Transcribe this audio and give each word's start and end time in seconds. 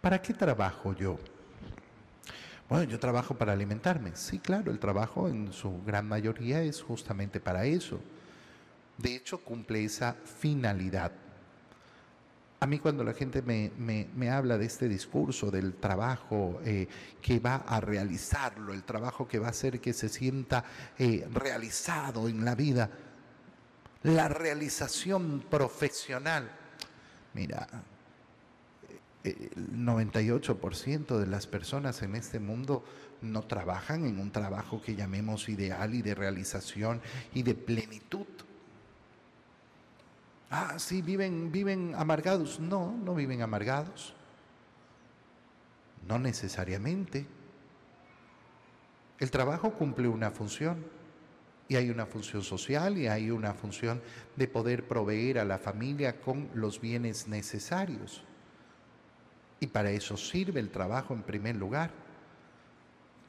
¿Para 0.00 0.22
qué 0.22 0.32
trabajo 0.32 0.94
yo? 0.94 1.18
Bueno, 2.68 2.84
yo 2.84 3.00
trabajo 3.00 3.34
para 3.34 3.52
alimentarme. 3.52 4.12
Sí, 4.14 4.38
claro, 4.38 4.70
el 4.70 4.78
trabajo 4.78 5.28
en 5.28 5.52
su 5.52 5.82
gran 5.84 6.06
mayoría 6.06 6.62
es 6.62 6.82
justamente 6.82 7.40
para 7.40 7.64
eso. 7.64 7.98
De 8.98 9.14
hecho, 9.14 9.38
cumple 9.38 9.84
esa 9.84 10.12
finalidad. 10.12 11.12
A 12.60 12.66
mí 12.66 12.80
cuando 12.80 13.04
la 13.04 13.14
gente 13.14 13.40
me, 13.40 14.30
habla 14.30 14.58
de 14.58 14.66
este 14.66 14.88
discurso, 14.88 15.50
del 15.50 15.74
trabajo 15.74 16.60
eh, 16.64 16.88
que 17.22 17.38
va 17.38 17.56
a 17.56 17.80
realizarlo, 17.80 18.74
el 18.74 18.82
trabajo 18.82 19.28
que 19.28 19.38
va 19.38 19.46
a 19.46 19.50
hacer 19.50 19.80
que 19.80 19.92
se 19.92 20.08
sienta 20.08 20.64
eh, 20.98 21.26
realizado 21.32 22.28
en 22.28 22.44
la 22.44 22.56
vida, 22.56 22.90
la 24.02 24.28
realización 24.28 25.44
profesional, 25.48 26.50
mira, 27.32 27.68
el 29.30 29.72
98% 29.72 31.18
de 31.18 31.26
las 31.26 31.46
personas 31.46 32.02
en 32.02 32.14
este 32.14 32.38
mundo 32.38 32.84
no 33.20 33.42
trabajan 33.42 34.04
en 34.04 34.20
un 34.20 34.30
trabajo 34.30 34.80
que 34.80 34.94
llamemos 34.94 35.48
ideal 35.48 35.94
y 35.94 36.02
de 36.02 36.14
realización 36.14 37.00
y 37.34 37.42
de 37.42 37.54
plenitud. 37.54 38.26
Ah, 40.50 40.78
sí, 40.78 41.02
viven, 41.02 41.52
viven 41.52 41.94
amargados. 41.96 42.58
No, 42.58 42.96
no 43.04 43.14
viven 43.14 43.42
amargados. 43.42 44.14
No 46.06 46.18
necesariamente. 46.18 47.26
El 49.18 49.30
trabajo 49.30 49.72
cumple 49.72 50.08
una 50.08 50.30
función 50.30 50.84
y 51.68 51.76
hay 51.76 51.90
una 51.90 52.06
función 52.06 52.42
social 52.42 52.96
y 52.96 53.08
hay 53.08 53.30
una 53.30 53.52
función 53.52 54.00
de 54.36 54.48
poder 54.48 54.88
proveer 54.88 55.38
a 55.38 55.44
la 55.44 55.58
familia 55.58 56.20
con 56.20 56.48
los 56.54 56.80
bienes 56.80 57.28
necesarios. 57.28 58.24
Y 59.60 59.66
para 59.66 59.90
eso 59.90 60.16
sirve 60.16 60.60
el 60.60 60.70
trabajo 60.70 61.14
en 61.14 61.22
primer 61.22 61.56
lugar. 61.56 61.90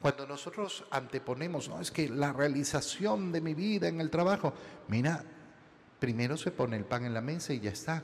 Cuando 0.00 0.26
nosotros 0.26 0.84
anteponemos, 0.90 1.68
no, 1.68 1.80
es 1.80 1.90
que 1.90 2.08
la 2.08 2.32
realización 2.32 3.32
de 3.32 3.40
mi 3.40 3.54
vida 3.54 3.88
en 3.88 4.00
el 4.00 4.10
trabajo, 4.10 4.54
mira, 4.88 5.24
Primero 6.00 6.38
se 6.38 6.50
pone 6.50 6.78
el 6.78 6.86
pan 6.86 7.04
en 7.04 7.12
la 7.12 7.20
mesa 7.20 7.52
y 7.52 7.60
ya 7.60 7.70
está. 7.70 8.02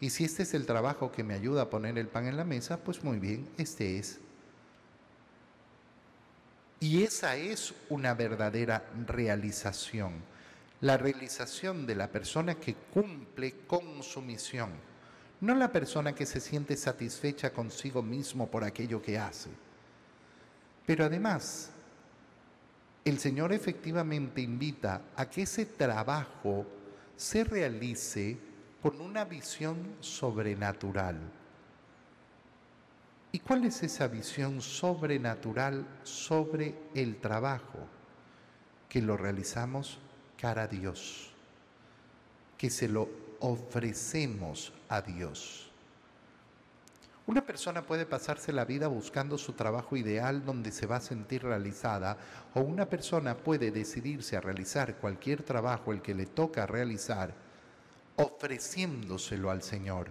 Y 0.00 0.10
si 0.10 0.24
este 0.24 0.42
es 0.42 0.52
el 0.54 0.66
trabajo 0.66 1.12
que 1.12 1.22
me 1.22 1.34
ayuda 1.34 1.62
a 1.62 1.70
poner 1.70 1.96
el 1.96 2.08
pan 2.08 2.26
en 2.26 2.36
la 2.36 2.44
mesa, 2.44 2.78
pues 2.78 3.02
muy 3.04 3.18
bien, 3.18 3.48
este 3.56 3.98
es. 3.98 4.18
Y 6.80 7.04
esa 7.04 7.36
es 7.36 7.72
una 7.88 8.12
verdadera 8.12 8.84
realización. 9.06 10.14
La 10.80 10.98
realización 10.98 11.86
de 11.86 11.94
la 11.94 12.08
persona 12.08 12.56
que 12.56 12.74
cumple 12.74 13.54
con 13.66 14.02
su 14.02 14.20
misión. 14.20 14.70
No 15.40 15.54
la 15.54 15.70
persona 15.70 16.14
que 16.14 16.24
se 16.24 16.40
siente 16.40 16.76
satisfecha 16.76 17.52
consigo 17.52 18.02
mismo 18.02 18.46
por 18.50 18.64
aquello 18.64 19.02
que 19.02 19.18
hace. 19.18 19.50
Pero 20.86 21.04
además, 21.04 21.70
el 23.04 23.18
Señor 23.18 23.52
efectivamente 23.52 24.40
invita 24.40 25.02
a 25.14 25.28
que 25.28 25.42
ese 25.42 25.66
trabajo 25.66 26.66
se 27.16 27.44
realice 27.44 28.38
con 28.82 29.00
una 29.00 29.24
visión 29.24 29.96
sobrenatural. 30.00 31.18
¿Y 33.32 33.40
cuál 33.40 33.64
es 33.64 33.82
esa 33.82 34.08
visión 34.08 34.62
sobrenatural 34.62 35.86
sobre 36.04 36.74
el 36.94 37.16
trabajo? 37.16 37.78
Que 38.88 39.02
lo 39.02 39.16
realizamos 39.16 39.98
cara 40.38 40.62
a 40.62 40.68
Dios, 40.68 41.32
que 42.56 42.70
se 42.70 42.88
lo 42.88 43.25
ofrecemos 43.40 44.72
a 44.88 45.02
Dios. 45.02 45.70
Una 47.26 47.44
persona 47.44 47.82
puede 47.82 48.06
pasarse 48.06 48.52
la 48.52 48.64
vida 48.64 48.86
buscando 48.86 49.36
su 49.36 49.54
trabajo 49.54 49.96
ideal 49.96 50.44
donde 50.44 50.70
se 50.70 50.86
va 50.86 50.96
a 50.96 51.00
sentir 51.00 51.42
realizada 51.42 52.16
o 52.54 52.60
una 52.60 52.86
persona 52.86 53.36
puede 53.36 53.72
decidirse 53.72 54.36
a 54.36 54.40
realizar 54.40 54.96
cualquier 54.98 55.42
trabajo 55.42 55.92
el 55.92 56.02
que 56.02 56.14
le 56.14 56.26
toca 56.26 56.66
realizar 56.66 57.34
ofreciéndoselo 58.14 59.50
al 59.50 59.62
Señor, 59.62 60.08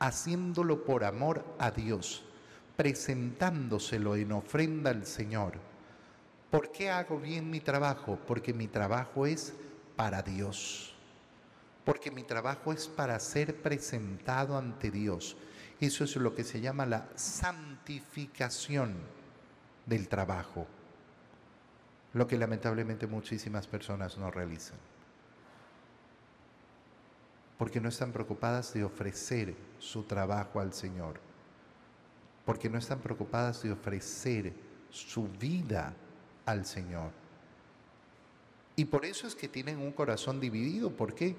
haciéndolo 0.00 0.84
por 0.84 1.04
amor 1.04 1.44
a 1.60 1.70
Dios, 1.70 2.24
presentándoselo 2.76 4.16
en 4.16 4.32
ofrenda 4.32 4.90
al 4.90 5.06
Señor. 5.06 5.54
¿Por 6.50 6.72
qué 6.72 6.90
hago 6.90 7.18
bien 7.20 7.50
mi 7.50 7.60
trabajo? 7.60 8.18
Porque 8.26 8.52
mi 8.52 8.68
trabajo 8.68 9.26
es 9.26 9.54
para 9.96 10.22
Dios. 10.22 10.97
Porque 11.88 12.10
mi 12.10 12.22
trabajo 12.22 12.70
es 12.70 12.86
para 12.86 13.18
ser 13.18 13.62
presentado 13.62 14.58
ante 14.58 14.90
Dios 14.90 15.38
eso 15.80 16.04
es 16.04 16.16
lo 16.16 16.34
que 16.34 16.42
se 16.42 16.60
llama 16.60 16.86
la 16.86 17.08
santificación 17.14 18.96
del 19.86 20.08
trabajo, 20.08 20.66
lo 22.14 22.26
que 22.26 22.36
lamentablemente 22.36 23.06
muchísimas 23.06 23.66
personas 23.68 24.18
no 24.18 24.30
realizan, 24.30 24.78
porque 27.56 27.80
no 27.80 27.88
están 27.88 28.12
preocupadas 28.12 28.74
de 28.74 28.82
ofrecer 28.82 29.54
su 29.78 30.02
trabajo 30.02 30.58
al 30.58 30.72
Señor, 30.72 31.20
porque 32.44 32.68
no 32.68 32.78
están 32.78 32.98
preocupadas 32.98 33.62
de 33.62 33.70
ofrecer 33.70 34.52
su 34.90 35.28
vida 35.28 35.94
al 36.44 36.66
Señor. 36.66 37.12
Y 38.74 38.84
por 38.86 39.04
eso 39.04 39.28
es 39.28 39.34
que 39.34 39.48
tienen 39.48 39.78
un 39.78 39.92
corazón 39.92 40.40
dividido. 40.40 40.90
¿Por 40.90 41.14
qué? 41.14 41.36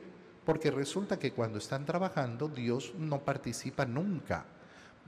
Porque 0.50 0.72
resulta 0.72 1.20
que 1.20 1.32
cuando 1.32 1.60
están 1.60 1.86
trabajando, 1.86 2.48
Dios 2.48 2.96
no 2.98 3.20
participa 3.20 3.86
nunca. 3.86 4.48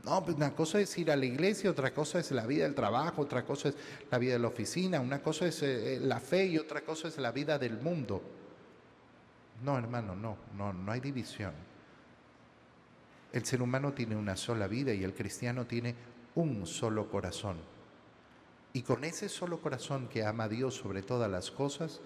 No, 0.03 0.23
pues 0.23 0.37
una 0.37 0.53
cosa 0.53 0.79
es 0.79 0.95
ir 0.99 1.09
a 1.09 1.15
la 1.15 1.25
iglesia, 1.25 1.71
otra 1.71 1.95
cosa 1.95 2.19
es 2.19 2.29
la 2.29 2.45
vida 2.45 2.65
del 2.65 2.75
trabajo, 2.75 3.23
otra 3.23 3.43
cosa 3.43 3.69
es 3.69 3.75
la 4.11 4.19
vida 4.19 4.33
de 4.33 4.39
la 4.39 4.49
oficina, 4.49 4.99
una 4.99 5.19
cosa 5.19 5.47
es 5.47 5.63
eh, 5.63 5.97
la 5.99 6.19
fe 6.19 6.45
y 6.45 6.59
otra 6.59 6.81
cosa 6.81 7.07
es 7.07 7.17
la 7.17 7.31
vida 7.31 7.57
del 7.57 7.79
mundo. 7.79 8.21
No, 9.63 9.79
hermano, 9.79 10.15
no, 10.15 10.37
no, 10.55 10.73
no 10.73 10.91
hay 10.91 10.99
división. 10.99 11.53
El 13.33 13.43
ser 13.43 13.63
humano 13.63 13.93
tiene 13.93 14.15
una 14.15 14.37
sola 14.37 14.67
vida 14.67 14.93
y 14.93 15.03
el 15.03 15.15
cristiano 15.15 15.65
tiene 15.65 15.95
un 16.35 16.67
solo 16.67 17.09
corazón. 17.09 17.57
Y 18.73 18.83
con 18.83 19.03
ese 19.03 19.27
solo 19.27 19.59
corazón 19.59 20.07
que 20.07 20.23
ama 20.23 20.43
a 20.43 20.49
Dios 20.49 20.75
sobre 20.75 21.01
todas 21.01 21.31
las 21.31 21.49
cosas, 21.49 21.99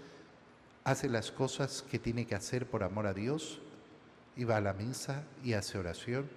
hace 0.85 1.09
las 1.09 1.31
cosas 1.31 1.84
que 1.90 2.00
tiene 2.00 2.25
que 2.25 2.35
hacer 2.35 2.69
por 2.69 2.84
amor 2.84 3.07
a 3.07 3.13
Dios 3.13 3.59
y 4.38 4.44
va 4.44 4.57
a 4.57 4.62
la 4.62 4.73
misa 4.73 5.23
y 5.44 5.53
hace 5.53 5.79
oración 5.79 6.29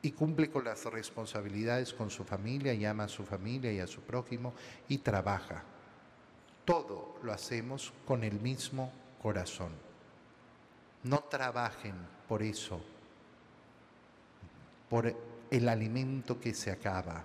y 0.00 0.12
cumple 0.12 0.50
con 0.50 0.64
las 0.64 0.84
responsabilidades 0.84 1.92
con 1.92 2.10
su 2.10 2.22
familia 2.22 2.72
y 2.72 2.84
ama 2.86 3.04
a 3.04 3.08
su 3.08 3.24
familia 3.24 3.72
y 3.72 3.80
a 3.80 3.88
su 3.88 4.00
prójimo 4.02 4.54
y 4.88 4.98
trabaja. 4.98 5.64
Todo 6.64 7.16
lo 7.24 7.32
hacemos 7.32 7.92
con 8.06 8.22
el 8.22 8.40
mismo 8.40 8.92
corazón. 9.20 9.72
No 11.02 11.18
trabajen 11.24 11.94
por 12.28 12.44
eso, 12.44 12.80
por 14.88 15.12
el 15.50 15.68
alimento 15.68 16.38
que 16.38 16.54
se 16.54 16.70
acaba, 16.70 17.24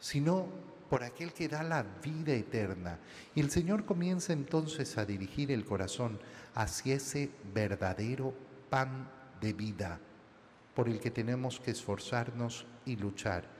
sino 0.00 0.48
por 0.90 1.04
aquel 1.04 1.32
que 1.32 1.48
da 1.48 1.62
la 1.62 1.84
vida 1.84 2.32
eterna. 2.34 2.98
Y 3.34 3.40
el 3.40 3.50
Señor 3.50 3.84
comienza 3.84 4.32
entonces 4.32 4.98
a 4.98 5.06
dirigir 5.06 5.52
el 5.52 5.64
corazón 5.64 6.18
hacia 6.54 6.96
ese 6.96 7.30
verdadero 7.54 8.34
pan 8.68 9.08
de 9.40 9.52
vida 9.52 10.00
por 10.74 10.88
el 10.88 10.98
que 10.98 11.10
tenemos 11.10 11.60
que 11.60 11.70
esforzarnos 11.70 12.66
y 12.84 12.96
luchar 12.96 13.59